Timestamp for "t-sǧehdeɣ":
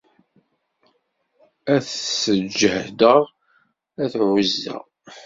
1.85-3.23